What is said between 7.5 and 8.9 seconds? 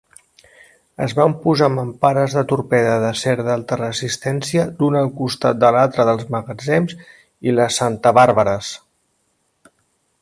i les santabàrbares.